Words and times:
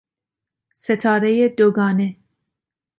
ستارهی 0.71 1.49
دوگانه 1.49 2.17